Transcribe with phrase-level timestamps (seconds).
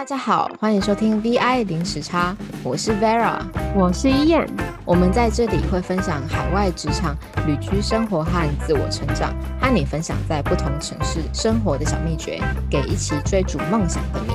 [0.00, 2.34] 大家好，欢迎收听 VI 零时差，
[2.64, 3.38] 我是 Vera，
[3.76, 4.48] 我是伊燕。
[4.86, 7.14] 我们在这里会分享海外职场、
[7.46, 12.40] 旅居生活和自我成长，和你分享在不同城市生活的小秘诀，
[12.70, 14.32] 给一起追逐梦想的你。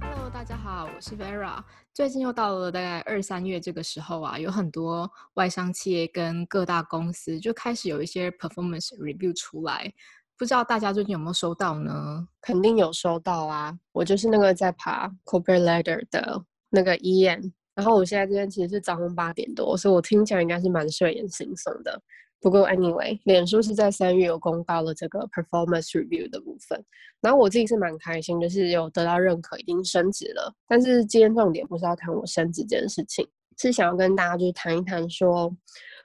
[0.00, 1.62] Hello，大家好，我是 Vera。
[1.92, 9.92] 最近又到了大概二三月这个时候啊，有很多外商企业跟各大公司就开始有一些 performance review 出来。
[10.38, 12.28] 不知道大家最近有没有收到呢？
[12.40, 13.76] 肯定有收到啊！
[13.90, 22.00] 我就是那个在爬 corporate ladder 的那个 Ian，然后我现在这边其实是早上八点多，所以我听起来应该是蛮睡眼惺忪的。
[22.40, 26.84] 不过 anyway，脸书是在三月有公告了这个 performance review 的部分，
[27.20, 30.54] 然后我自己是蛮开心，就是有得到认可，已经升职了。
[30.68, 33.26] 但是今天重点不是要谈我升职这件事情，
[33.58, 35.52] 是想要跟大家就是谈一谈说，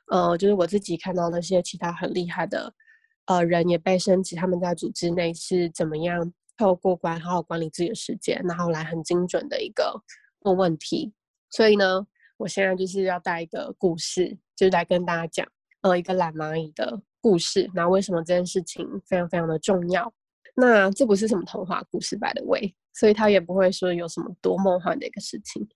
[0.07, 2.73] 呃，就是我自己看到那些其他很厉害的。
[3.25, 10.01] 呃，人也被升级，他们在组织内是怎么样透过管好好管理自己的时间，然后来很精准的一个
[10.41, 11.13] 问问题。
[11.49, 12.05] 所以呢，
[12.37, 15.47] 我现在就是要带一个故事，就是来跟大家讲，
[15.81, 17.69] 呃，一个懒蚂蚁的故事。
[17.73, 20.13] 那为什么这件事情非常非常的重要？
[20.55, 25.67] 那这不是什么童话故事，by the way，所以他也不会说有什么多梦幻的一个事情。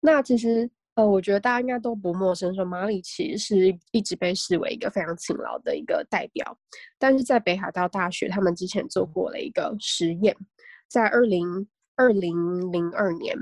[0.00, 0.70] 那其实。
[0.96, 6.58] 呃，我觉得大家应该都不陌生，说马里其实是一直被视为一个非常勤劳的一个代表。
[6.98, 10.34] 但是在北海道大学，他们之前做过了一个实验，
[10.88, 13.36] 在二零二零零二年，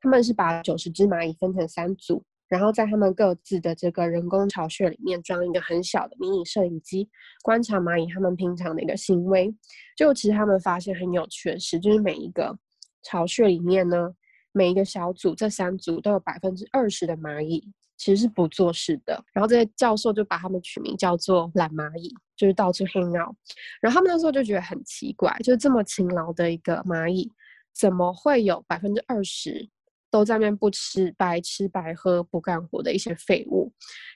[0.00, 7.08] 他们是把九十只蚂蚁分成三组，然后在他们各自的这个人工巢穴里面装一个很小的迷你摄影机，
[7.44, 9.54] 观察蚂蚁他们平常的一个行为。
[9.96, 12.58] 就其实他们发现很有趣的是，就是每一个
[13.04, 14.12] 巢穴里面呢。
[14.56, 17.62] 每一个小组，这三组都有百分之二十的蚂蚁
[17.98, 19.22] 其实是不做事的。
[19.34, 23.36] 然后这些教授就把他们取名叫做“懒蚂蚁”，就是到处 hang out。
[23.82, 27.30] 然后他们那时候就觉得很奇怪，就是这么勤劳的一个蚂蚁，
[27.74, 29.68] 怎么会有百分之二十
[30.10, 33.70] 都在那边不吃白吃白喝不干活的一些废物？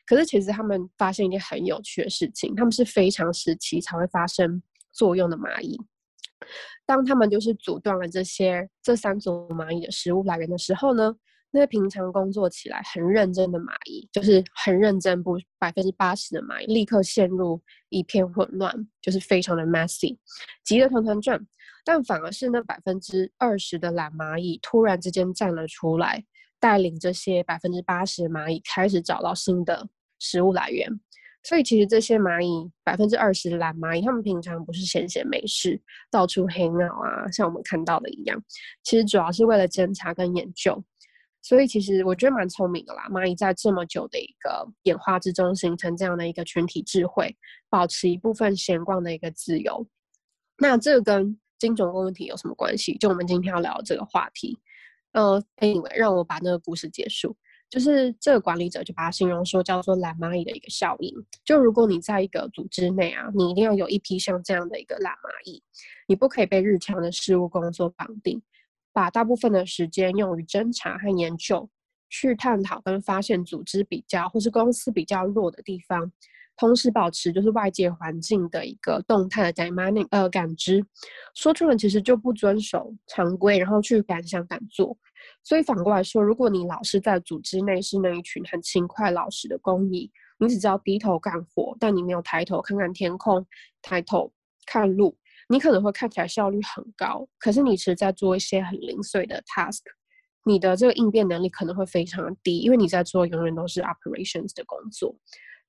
[0.06, 5.78] 可是其实他们发现一件很有趣的事情，他们是非常时期才会发生作用的蚂蚁。
[6.86, 11.14] 当他们就是阻断了这些这三组蚂蚁的食物来源的时候呢，
[11.50, 20.16] 那些平常工作起来很认真的蚂蚁，就是很认真不百分之八十的蚂蚁，立刻陷入一片混乱，就是非常的 messy，
[20.64, 21.40] 急得团团转。
[21.84, 26.24] 但反而是那百分之二十的懒蚂蚁突然之间站了出来，
[26.60, 30.88] 带领这些百分之八十的蚂蚁开始找到新的食物来源。
[31.42, 35.80] 所以其实这些蚂蚁百分之二十懒蚂蚁，它们平常不是闲闲没事
[36.10, 38.42] 到处黑闹啊，像我们看到的一样，
[38.82, 40.82] 其实主要是为了侦查跟研究。
[41.42, 47.34] 所以其实我觉得蛮聪明的啦，蚂蚁在这么久的一个演化之中形成这样的一个群体智慧，
[47.70, 49.86] 保持一部分闲逛的一个自由。
[50.58, 52.98] 那这个跟精准问题有什么关系？
[52.98, 54.58] 就我们今天要聊这个话题。
[55.12, 57.34] 呃，anyway，让我把那个故事结束。
[57.70, 61.14] 就是这个管理者就把它形容说叫做懒蚂蚁的一个效应。
[61.44, 65.62] 就如果你在一个组织内啊，你一定要有一批像这样的一个懒蚂蚁，
[66.08, 68.42] 你不可以被日常的事务工作绑定，
[68.92, 71.70] 把大部分的时间用于侦查和研究，
[72.08, 76.10] 去探讨跟发现组织比较或是公司比较弱的地方，
[76.56, 80.84] 同时保持就是外界环境的一个动态的 dynamic 呃感知。
[81.34, 84.98] 说出来其实就不遵守常规，然后去敢想敢做。
[85.42, 93.46] 所以反过来说，如果你老是在组织内是那一群很勤快老实的工蚁，你只知道低头干活，但你没有抬头看看天空，
[93.82, 94.32] 抬头
[94.66, 95.16] 看路，
[95.48, 99.80] 你可能会看起来效率很高，可是你其实在做一些很零碎的 task，
[100.44, 105.16] 你的这个应变能力可能会非常低，因为你在做永远都是 operations 的工作，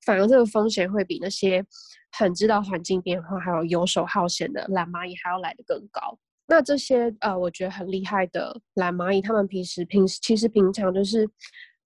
[0.05, 1.65] 反而这个风险会比那些
[2.11, 6.19] 很知道环境变化还有游手好闲的懒蚂蚁还要来得更高。
[6.51, 11.25] 那这些呃，我觉得很厉害的懒蚂蚁，他们平时平时其实平常就是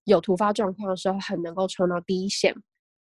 [0.06, 2.52] 有突发状况的时候，很能够冲到第一线，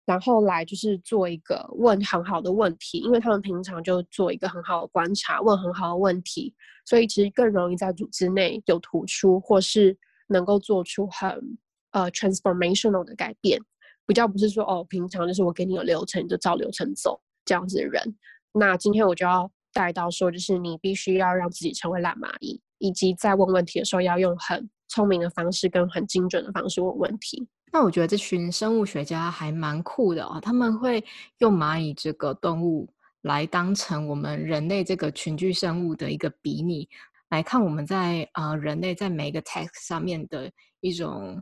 [0.05, 6.55] 然后来就是做一个问很好的问题，因为他们平常就做一个很好的观察，问很好的问题，
[6.85, 9.97] 所以其实更容易在组织内有突出，或是
[10.27, 11.57] 能够做出很
[11.91, 13.59] 呃 transformational 的改变，
[14.07, 18.15] 比较不是说哦，平常就是我给你有流程，就照流程走这样子的人。
[18.53, 19.51] 那今天我就要。
[19.73, 27.47] 带到说，就是你必须要让自己成为懒蚂蚁，以及在问问题的时候要用很聪明的方式跟很精准的方式问问题。
[27.73, 31.03] 那我觉得这群生物学家还蛮酷的啊，他们会
[31.37, 32.89] 用蚂蚁这个动物
[33.21, 36.89] 来当成我们人类这个群居生物的一个比拟，
[37.29, 40.51] 来看我们在呃人类在每一个 task 上面的
[40.81, 41.41] 一种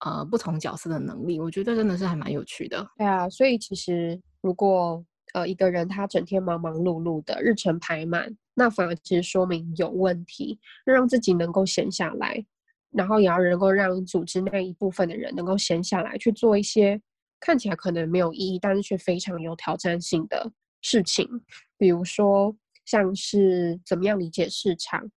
[0.00, 1.38] 呃不同角色的能力。
[1.38, 2.84] 我觉得真的是还蛮有趣的。
[2.96, 5.04] 对啊，所以其实如果
[5.34, 12.44] 呃，一个人他整天忙忙碌碌的，日程排满，那反而其实说明有问题，让自己能够闲下来，
[12.90, 17.00] 然后也要能够让组织那一部分的人能够闲下来去做一些
[17.40, 21.28] 看起来可能没有意义，但是却非常有挑战性的事情，
[21.76, 25.10] 比如说像是怎么样理解市场、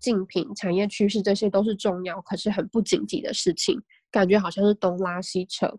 [0.00, 3.80] 竞品、产业趋势，这些都是重要，可是很不紧急的事情，
[4.10, 5.72] 感觉好像是东拉西扯，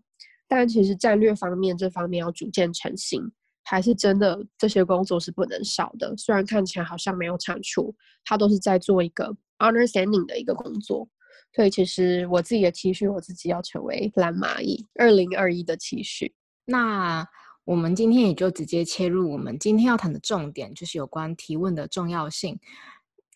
[0.48, 3.30] 但其实战略方面这方面要逐渐成型。
[3.64, 6.14] 还是真的，这些工作是不能少的。
[6.16, 7.94] 虽然看起来好像没有产出，
[8.24, 11.08] 他都是在做一个 understanding 的一个工作。
[11.54, 14.86] 所以其实我自己的期许，我自己要成为蓝蚂蚁。
[14.98, 16.34] 二零二一的期许。
[16.64, 17.26] 那
[17.64, 22.58] 我们今天也就直接切入我们今天要谈的重点，就是有关提问的重要性。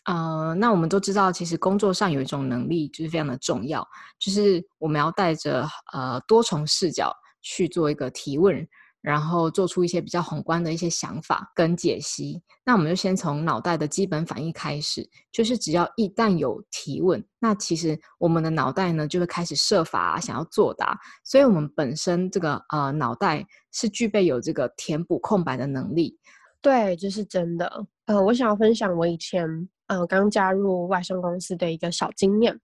[0.04, 3.86] 呃，那我们都知道，其实工作上有一种能力就是非常的重要，
[4.18, 8.66] 就是我们要带着呃多重视角去做一个提问。
[9.00, 12.42] 然后做出一些比较宏观的一些想法跟解析。
[12.64, 20.98] 那我们就先从脑袋的基本反应开始，就是只要一旦有提问，那其实我们的脑袋呢就会开始设法想要作答。
[21.24, 26.18] 所以，我们本身这个呃脑袋是具备有这个填补空白的能力。
[26.60, 27.86] 对，这是真的。
[28.06, 29.48] 呃，我想要分享我以前
[29.86, 32.58] 呃刚加入外商公司的一个小经验。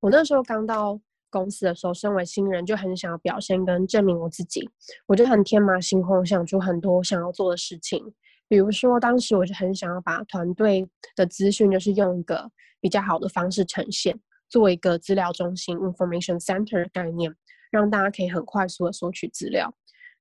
[0.00, 1.00] 我那时候刚到。
[1.30, 4.68] 公司的时候，身为新人就很想要表现跟证明我自己，
[5.06, 8.14] 我就很天马行空，想出很多想要做的事情。
[8.48, 17.34] 比如说，当时我就很想要把团队的资讯，就是用一个比较好的方式呈现，做一个资料中心 （information center） 的概念，
[17.70, 19.74] 让大家可以很快速的索取资料。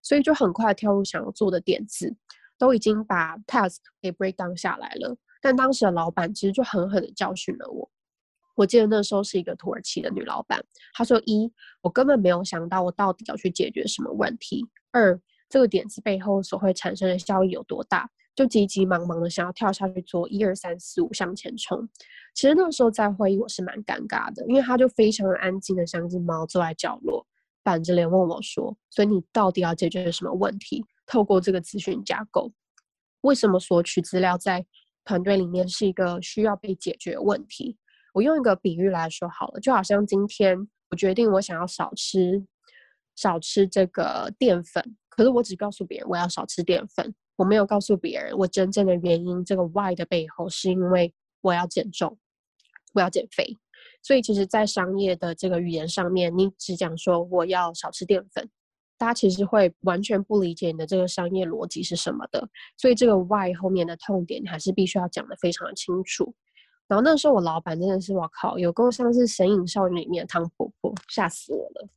[0.03, 2.15] 所以就很快跳入想要做的点子，
[2.57, 5.15] 都已经把 task 给 break down 下来了。
[5.41, 7.89] 但当时的老板其实就狠狠的教训了我。
[8.57, 10.59] 我记得那时候是一个土耳其的女老板，
[10.93, 11.49] 她说：一，
[11.81, 15.17] 我根本没有想到我到底要去解决什么问题；二，
[15.47, 21.87] 这个点子背后所会产生的效益有多大，就急急忙忙的想要跳下去做一二三四五向前冲。
[22.33, 27.27] 其实那时候在会议我是蛮尴尬的，因为他就非常安静的像只猫坐在角落，
[27.61, 30.83] 板着脸问我说：所以你到底要解决什么问题？
[31.05, 32.51] 透过这个资讯架构，
[33.21, 34.65] 为什么索取资料在
[35.05, 37.77] 团队里面是一个需要被解决问题？
[38.17, 40.57] 我用一个比喻来说好了，就好像今天
[40.89, 42.43] 我决定我想要少吃
[43.15, 49.45] 少吃这个淀粉，可是我只告诉别人我要少吃淀粉，我没有告诉别人我真正的原因。
[49.45, 52.17] 这个 why 的背后是因为我要减重，
[52.95, 53.55] 我要减肥。
[54.01, 58.49] 所以其实，在商业的这个语言上面，你只讲说我要少吃淀粉，
[58.97, 62.49] 大家其实会完全不理解你的这个商业逻辑是什么的。
[62.77, 66.33] 所以这个 why 后面的痛点，你还是必须要讲的非常的清楚。
[66.87, 71.89] 然后那时候我老板真的是我靠，有够像是《神隐少女》里面的汤婆婆，吓死我了。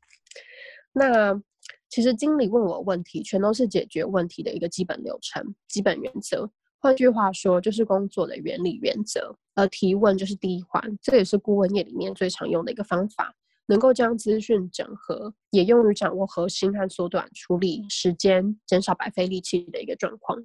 [0.92, 1.40] 那
[1.88, 6.50] 其实经理问我问题，全都是解决问题的一个基本流程、基本原则。
[6.80, 9.36] 换句话说，就是工作的原理原则。
[9.54, 13.34] 而提问就是第一环，这也是顾问业里面最常用的一个方法，
[13.66, 20.38] 能够将资讯整合，也用于掌握核心和缩短处理时间、减少白费力气的一个状况。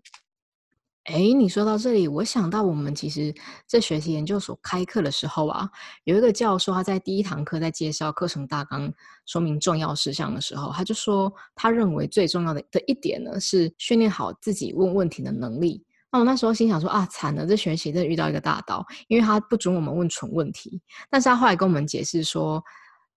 [1.05, 3.31] 哎，你说到这里，我想到我们其实
[3.67, 5.69] 这学期研究所开课的时候啊，
[6.03, 8.91] 有一个教授他在第一堂课在介绍课程大纲、
[9.27, 15.83] 说明重要事项的时候，他就说他认为最重要的的一点呢是训练好自己问问题的能力。
[16.12, 20.81] 那我那时候心想说啊，惨了，这学期真的遇到一个大刀，因为他不准我们问蠢问题，
[21.12, 22.63] 但是他后来跟我们解释说。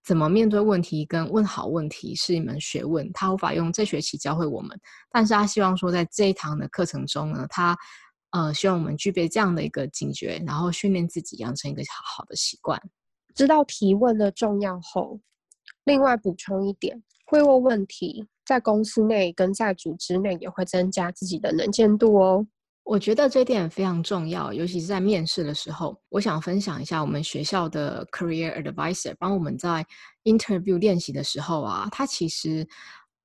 [0.08, 4.74] 怎么面对问题跟问好问题是一门学问，他无法用这学期教会我们，
[5.10, 7.76] 但是他希望说在这一堂的课程中呢，他
[8.30, 12.80] 呃希望我们具备这样的一个警觉，然后训练自己养成一个好好的习惯。
[13.34, 15.20] 知道提问的重要后，
[15.84, 22.46] 另外补充一点，会问问题在公司内跟在组织内也会增加自己的能见度哦。
[22.88, 26.00] 我觉得这点非常重要，尤其是在面试的时候。
[26.08, 29.86] 我想分享一下我们学校的 Career Advisor 帮我们在
[30.24, 32.66] Interview 练习的时候啊，他其实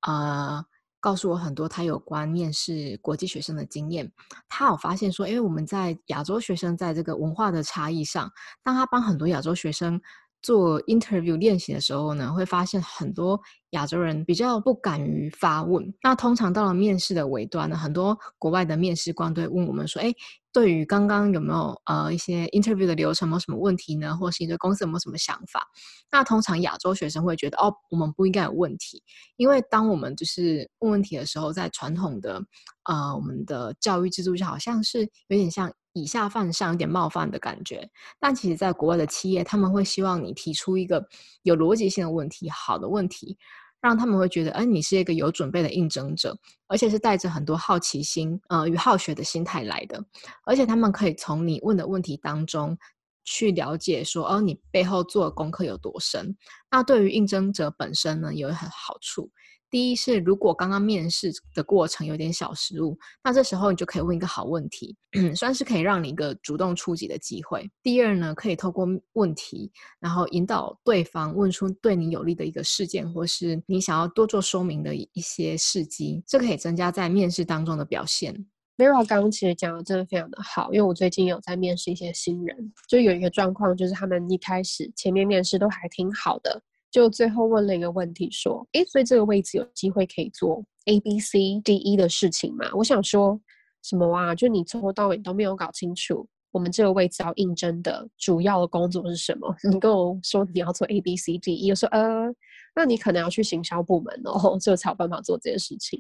[0.01, 0.61] 呃
[0.99, 4.11] 告诉我很多他有关面试国际学生的经验。
[4.49, 8.29] 他有发现说，因为我们在亚洲学生在这个文化的差异上，
[8.63, 10.01] 当他帮很多亚洲学生。
[10.43, 13.39] 做 interview 练习的时候呢，会发现很多
[13.71, 15.91] 亚洲人比较不敢于发问。
[16.03, 20.13] 那通常到了面试的尾端呢，很多国外的面试官都会问我们说：“哎，
[20.51, 24.15] 对于刚刚有没有呃一些 interview 的流程，有什么问题呢？
[24.17, 25.65] 或是你对公司有没有什么想法？”
[26.11, 29.01] 那通常亚洲学生会觉得：“哦，我们不应该有问题，
[29.37, 32.43] 因为当我们就是问问题的时候，在传统的
[32.83, 37.89] 呃我们的教育制度下，好像是有点像。”以下犯上，有点冒犯的感觉。
[38.19, 41.07] 但其实，在国外的企业，他们会希望你提出一个
[41.43, 43.37] 有逻辑性的问题，好的问题，
[43.79, 50.03] 让他们会觉得，哎，你是一个有准备的应征者，而且是带着很多好奇心，呃，与好学的心态来的。
[50.45, 52.77] 而且他们可以从你问的问题当中
[53.23, 56.35] 去了解，说，哦，你背后做的功课有多深。
[56.71, 59.29] 那对于应征者本身呢，有很好处。
[59.73, 64.95] 第一是，如果刚刚面试的过程有点小失误，那这时候你就可以问一个好问题，
[65.35, 67.67] 算是可以让你一个主动出击的机会。
[67.81, 78.45] 第二呢，可以透过问题，然后引导对方问出对你有利的一个事件，或是你想要多做说明的一些事迹，这可以增加在面试当中的表现。
[78.77, 86.61] Vera 刚刚其实讲的真的非常的好，因为我最近有在面试一些新人，就有一个状况，就是他们一开始前面面试都还挺好的。
[86.93, 93.41] 就最后问了一个问题，说：“诶，所以这个位置有机会可以做 A、B、C、D、E 的事情吗？”我想说
[93.81, 94.35] 什么啊？
[94.35, 99.55] 就你从头到尾都没有搞清楚，我们这个位置要应征的主要的工作是什么？
[99.71, 102.31] 你跟我说你要做 A、B、C、D、E，我说呃，
[102.75, 105.99] 那你可能要去行销部门哦，就才有办法做这件事情。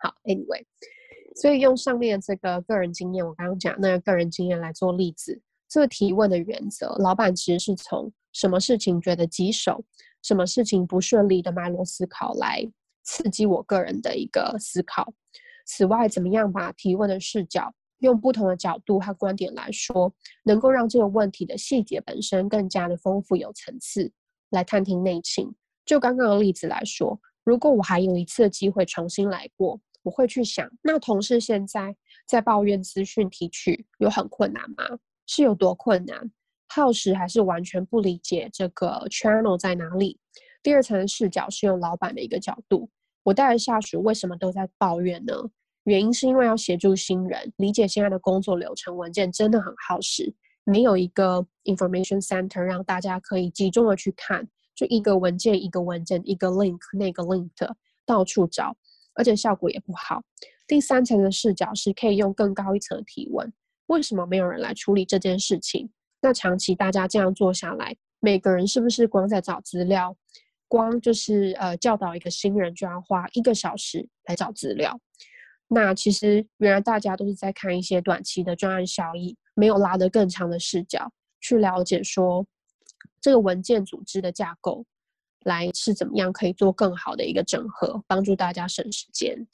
[0.00, 0.64] 好，Anyway，
[1.40, 8.12] 所以用上面这个个人经验，我刚刚讲那个个人经验来做例子，这个提问的原则，老板其实是从。
[8.32, 9.84] 什么事情觉得棘手，
[10.22, 12.66] 什么事情不顺利的脉络思考来
[13.02, 15.12] 刺激我个人的一个思考。
[15.66, 20.12] 此外，怎么样把提问的视角用不同的角度和观点来说，
[20.44, 24.12] 能够让这个问题的细节本身更加的丰富有层次，
[24.50, 25.54] 来探听内情。
[25.84, 31.94] 就刚刚的例子来说，如果我还有一次机会重新来过，我会去想，那同事现在
[32.26, 34.98] 在抱怨资讯提取有很困难吗？
[35.26, 36.30] 是有多困难？
[36.74, 40.18] 耗时还是完全不理解这个 channel 在哪里。
[40.62, 42.88] 第二层的视角是用老板的一个角度，
[43.24, 45.34] 我带的下属为什么都在抱怨呢？
[45.84, 57.50] 原因是因为要协助新人理解现在的工作流程文件真的很耗时，没有一个 information center 让大家可以集中的去看，就一个文件一个文件一个 link 那个 link
[58.06, 58.74] 到处找，
[59.12, 60.22] 而且效果也不好。
[60.66, 63.52] 第三层的视角是可以用更高一层的提问：
[63.88, 65.90] 为什么没有人来处理这件事情？
[66.22, 70.16] 那长期大家这样做下来，每个人是不是光在找资料，
[70.68, 74.98] 光就是呃教导一个新人就要花一个小时来找资料？
[75.68, 81.10] 那其实原来大家都是在看一些短期的专案效益，没有拉得更长的视角
[81.40, 82.46] 去了解说
[83.20, 84.84] 这个文件组织的架构
[85.44, 89.46] 来是怎么样可以做更好的一个整合，帮助大家省时间。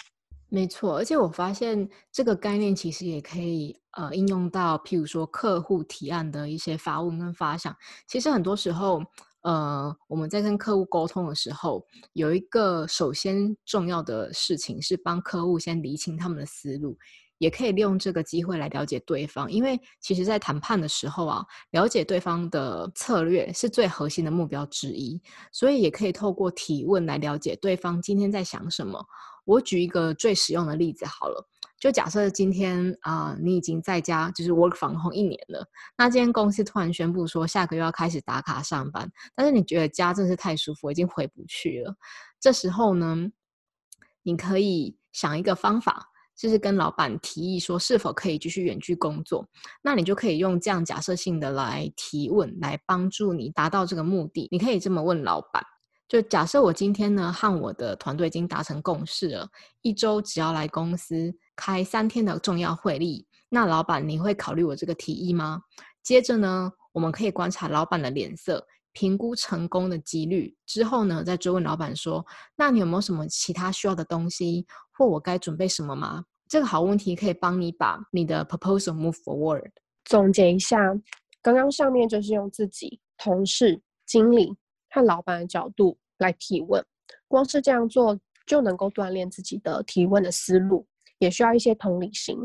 [0.51, 7.77] 没错，而且我发现这个概念其实也可以呃应用到，譬如说客户提案的一些发问跟发想。
[8.07, 9.03] 其实很多时候，
[9.43, 16.97] 呃，我们在跟客户沟通的时候，有一个首先重要的事情是帮客户先理清他们的思路，
[17.37, 19.53] 也可以利用这个机会来了解对方。
[19.53, 25.21] 因为其实，在谈判的时候啊，了解对方的策略是最核心的目标之一，
[25.53, 29.05] 所以也可以透过提问来了解对方今天在想什么。
[29.49, 31.43] 我举一个最实用的例子好了，
[31.81, 41.97] 就假设今天啊，你已经在家就是 work from home 一年了，那今天公司突然宣布说下个月要开始打卡上班，但是你觉得家真是太舒服，已经回不去了。
[42.39, 43.17] 这时候呢，
[44.23, 46.05] 你可以想一个方法，
[46.37, 49.49] 就是跟老板提议说是否可以继续远距工作。
[49.81, 54.47] 那你就可以用这样假设性的来提问，来帮助你达到这个目的。
[54.51, 55.65] 你可以这么问老板。
[56.09, 59.47] 就假设我今天呢和我的团队已经达成共识了，
[59.83, 65.61] 一周只要来公司开三天的重要会议，那老板你会考虑我这个提议吗？
[66.03, 72.25] 接着呢，我们可以观察老板的脸色，评估成功的几率，之后呢再追问老板说，
[72.57, 76.25] 那你有没有什么其他需要的东西，或我该准备什么吗？
[76.49, 79.71] 这个好问题可以帮你把你的 proposal move forward。
[80.07, 80.79] 总结一下，
[81.43, 84.57] 刚刚上面就是用自己、同事、经理。
[84.91, 86.85] 和老板的角度来提问，
[87.27, 90.87] 光是这样做就能够锻炼自己的提问的思路，
[91.19, 92.37] 也需要一些同理心。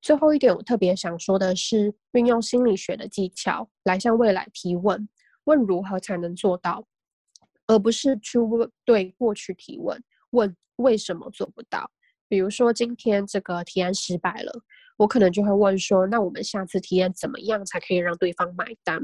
[0.00, 5.08] 最后一点，我特别想说的是，运用心理学的技巧来向未来提问，
[5.44, 6.86] 问如何才能做到，
[7.66, 11.90] 而不是去问对过去提问，问为什么做不到。
[12.28, 14.52] 比如说今天这个提案失败了，
[14.98, 19.00] 我可能就会问说，那我们下次提案怎么样才可以让对方买单，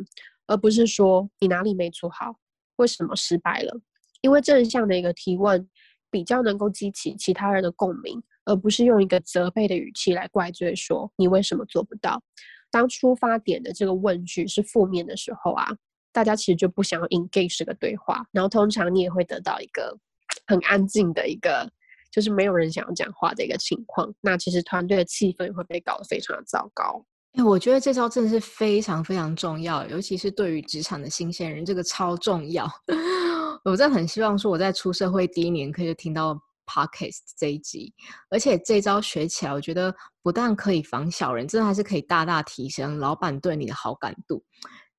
[0.47, 2.37] 而不是说你哪里没做好。
[2.80, 3.78] 为什么失败了？
[4.22, 5.68] 因为正向的一个提问
[6.10, 12.22] 比较能够激起其他人的共鸣，而不是用一个责备的语气来怪罪说你为什么做不到。
[12.70, 15.68] 当出发点的这个问句是负面的时候啊，
[16.12, 19.99] 大家其实就不想要 engage 这个对话，然后通常你也会得到一个
[20.46, 21.70] 很安静的一个，
[22.10, 24.12] 就是没有人想要讲话的一个情况。
[24.20, 27.04] 那其实团队的气氛也会被搞得非常的糟糕。
[27.34, 32.68] 哎，我觉得这招真的是非常非常重要，尤其是对于职场的新鲜人，这个超重要。
[33.64, 36.34] 我真的很希望说我在出社会第一年可以听到
[36.66, 37.92] podcast 这一集，
[38.30, 44.42] 而且这招学起来，我觉得不但可以防小人，真的还是可以大大提升老板对你的好感度。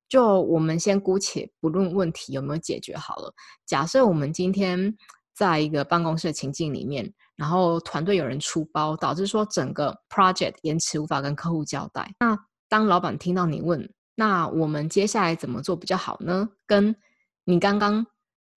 [0.07, 3.33] 就我们先姑且不论问题有没有解决好了，
[3.65, 4.95] 假设我们今天
[5.33, 12.13] 在一个办公室的情境里面，然后团队有人出包，导致说整个 project 延迟，无法跟客户交代。
[12.19, 12.37] 那
[12.69, 16.47] 当老板听到你问，那我们接下来怎么做比较好呢？
[16.65, 16.95] 跟
[17.43, 18.05] 你刚刚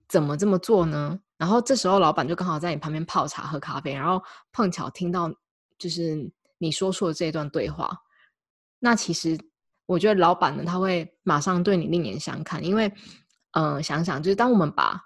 [0.08, 1.18] 怎么这么做呢？
[1.36, 5.32] 然后这时候老板就刚好在你旁边泡茶喝咖啡，然后碰巧听到
[5.78, 7.90] 就是你说出了这一段对话，
[8.78, 9.38] 那其实。
[9.86, 12.90] 我觉得老板呢，他会马上对你另眼相看，因为，
[13.50, 14.98] 嗯，想想就是当我们把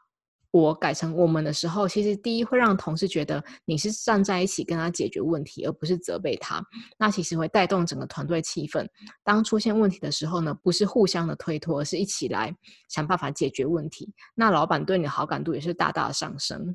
[0.51, 6.65] 我改成我们的时候，其实第一会让同事觉得你是站在一起跟他解决问题，而不是责备他。
[6.99, 8.87] 那其实会带动整个团队气氛。
[9.23, 12.55] 当出现问题的时候呢，不是互相的推脱，而是一起来
[12.89, 14.13] 想办法解决问题。
[14.35, 16.75] 那老板对你的好感度也是大大的上升。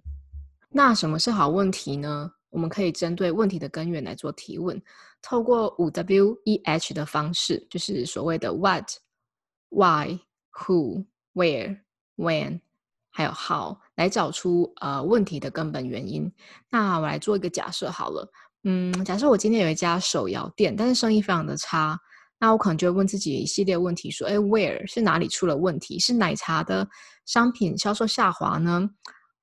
[0.69, 2.31] 那什么是好问题呢？
[2.49, 4.79] 我们可以针对问题的根源来做提问。
[5.23, 8.85] 透过五 W E H 的方式，就是所谓的 What、
[9.69, 10.19] Why、
[10.51, 11.79] Who、Where、
[12.15, 12.59] When，
[13.15, 16.29] 还有 How，来找出呃问题的根本原因。
[16.71, 18.27] 那我来做一个假设好了，
[18.63, 21.95] 嗯，假设我今天有一家手摇店，但是生意非常的差，
[22.39, 25.99] 那我可能就会问自己一系列问题，说，哎，Where 是哪里出了问题？
[25.99, 26.87] 是奶茶的
[27.25, 28.89] 商品销售下滑呢？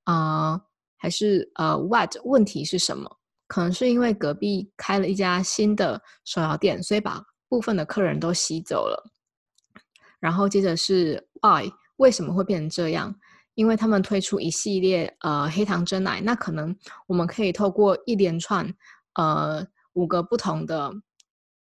[0.02, 0.60] 啊，
[0.98, 3.18] 还是呃，What 问题是什么？
[3.46, 9.12] 可能是因为隔壁开了一家新的手摇店，所以把部分的客人都吸走了。
[10.18, 13.14] 然后接着是 why 为什么会变成这样？
[13.60, 16.74] 因为他们推出一系列呃黑糖真奶，那可能
[17.06, 18.66] 我们可以透过一连串
[19.16, 20.90] 呃五个不同的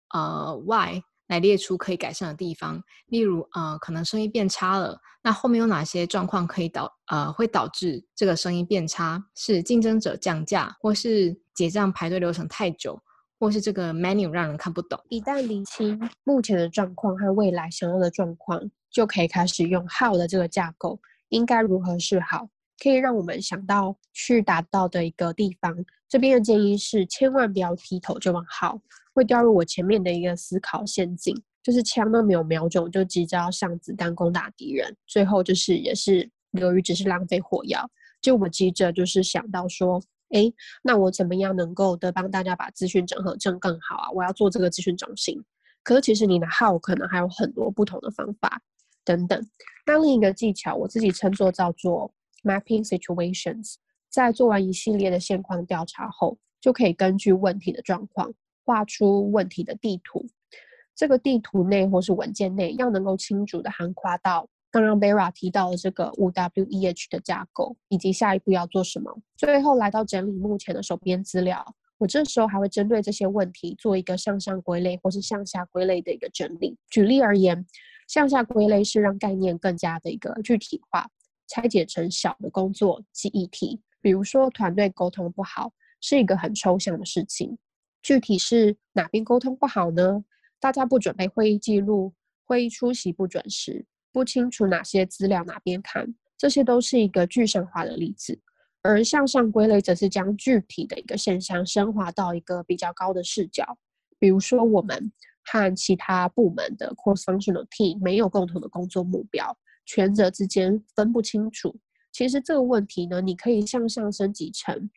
[0.09, 1.03] 呃 why。
[1.27, 9.23] 来列出可以改善的地方，例如，呃，可能生意变差了，那后面有哪些状况可以导，呃，会导致这个生意变差？
[9.33, 13.01] 是竞争者降价，或是结账排队流程太久，
[13.39, 14.99] 或是这个 menu 让人看不懂？
[15.07, 20.99] 一旦理清目前的状况和未来想要的状况，就可以开始用 how 的这个架构，
[21.33, 22.47] 应该如何是好，
[22.81, 25.75] 可以让我们想到去达到的一个地方。
[26.07, 28.79] 这边的建议是，千万不要劈头就往好。
[29.15, 37.89] 会掉入我前面的一个思考陷阱，就是枪都没有瞄准，就急着要上子弹攻打敌人，最后就是也是由于只是浪费火药，
[38.21, 40.51] 就我急着就是想到说，哎，
[40.83, 44.11] 那我怎么样能够的帮大家把资讯整合正更好啊？
[44.11, 45.39] 我要做这个资讯中心，
[45.83, 48.61] 可是其实你的号可能还有很多不同的方法
[49.03, 49.49] 等等。
[49.85, 52.13] 那另一个技巧，我自己称作叫做
[52.43, 53.75] mapping situations，
[54.09, 58.33] 在做完一系列的现况调查后，就可以根据问题的状况。
[58.65, 60.25] 画出问题的地图，
[60.95, 69.13] 这个地图内或是文件内要能够清楚的涵括到刚刚 Vera 提到的这个五 W E H 的架构，以及下一步要做什么。
[69.35, 76.77] 最后来到整理目前的手边资料，我这时候还会针对这些问题做一个向上归类或是向下归类的一个整理。
[76.89, 77.65] 举例而言，
[78.07, 81.09] 向下归类是让概念更加的一个具体化，
[81.47, 83.81] 拆解成小的工作及议题。
[84.01, 87.57] 比如说团队沟通不好是一个很抽象的事情。
[88.01, 90.25] 具体是哪边沟通不好呢？
[90.59, 92.13] 大家不准备会议记录，
[92.45, 98.39] 会议出席不准时，不清楚哪些资料哪边看，这些都是一个具象化的例子。
[98.81, 103.77] 而向上归类则是将具体的一个现象升华到一个比较高的视角。
[104.19, 105.09] 比如说，我们
[105.45, 111.75] 和其他部门的 cross-functional team 没有共同的工作目标，权责之间分不清楚。
[112.11, 114.89] 其实这个问题呢，你可以向上升级成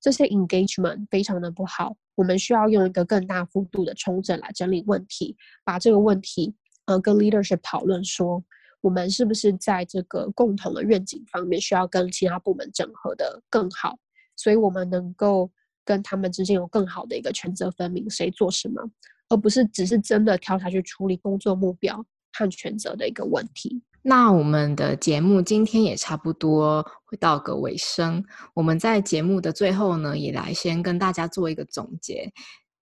[0.00, 1.96] 这些 engagement 非常的不好。
[2.14, 8.42] 我们需要用一个更大幅度的重整来整理问题，把这个问题，呃，跟 leadership 讨论说，
[8.82, 13.98] 我们是不是在这个共同的愿景方面需要跟其他部门整合的更好，
[14.36, 15.50] 所以我们能够
[15.84, 18.82] 跟他们之间有更好的一个权责分明，谁做什么，
[19.28, 23.82] 而不是只是真的跳下去处理工作目标和权责的一个问题。
[24.04, 28.24] 那我们的节目今天也差不多会到个尾声。
[28.52, 32.32] 我们在节目的最后呢，也来先跟大家做一个总结。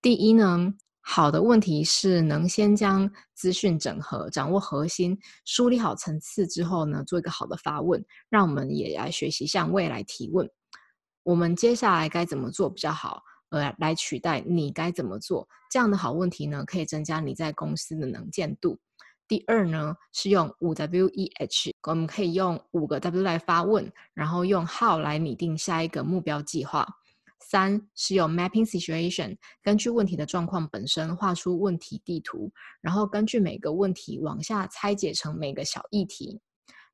[0.00, 0.72] 第一呢，
[1.02, 10.48] 好的问题是能先将资讯整合、掌握核心、梳理好层次之后呢，做一个好的发问，让我们也来学习向未来提问。
[11.22, 13.22] 我们接下来该怎么做比较好？
[13.50, 15.48] 呃，来取代你该怎么做？
[15.70, 18.78] 这样的好问题呢，可以增加你在公司的能见度。
[19.28, 26.86] 第二呢，是用五 W E H，我们可以用五个 W 来发问，然后用 How 来拟定下一个目标计划。
[27.38, 36.40] 三是用 Mapping Situation，根据问题的状况本身画出问题地图，然后根据每个问题往下拆解成每个小议题。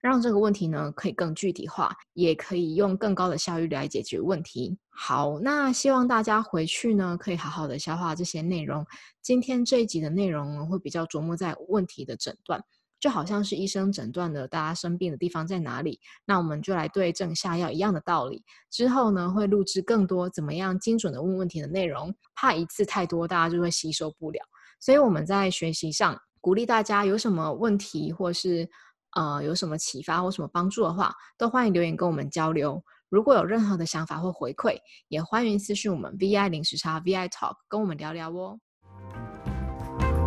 [0.00, 4.78] 让这个问题呢可以更具体化，也可以用更高的效率来解决问题。
[4.88, 8.86] 好，那希望大家回去呢可以好好的消化这些内容。
[9.20, 12.62] 今天这一集的内容会比较琢磨在问题的诊断，
[13.00, 18.44] 就好像是医生诊断的大家生病的地方在哪里，那我们就来对症下药一样的道理。
[18.70, 24.40] 之后呢会录制更多怎么样精准的问问题的内容，怕一次太多大家就会吸收不了。
[24.78, 28.68] 所以我们在学习上鼓励大家有什么问题或是。
[29.16, 32.84] 呃，有什么启发或什么帮助的话，都欢迎留言跟我们交流。
[33.08, 34.76] 如果有任何的想法或回馈，
[35.08, 38.58] 也欢迎私信我们 VI 零时差 VI Talk 跟我们聊聊哦。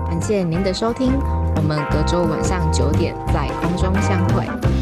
[0.07, 1.13] 感谢您的收听，
[1.55, 4.78] 我们隔周晚上九点在空中相会。